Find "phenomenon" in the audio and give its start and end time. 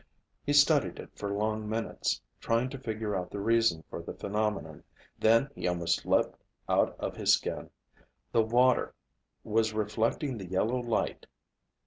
4.15-4.83